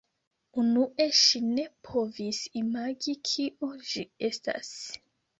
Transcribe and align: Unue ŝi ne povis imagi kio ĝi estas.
Unue 0.61 1.05
ŝi 1.17 1.41
ne 1.49 1.65
povis 1.89 2.39
imagi 2.61 3.15
kio 3.33 3.69
ĝi 3.91 4.05
estas. 4.29 4.73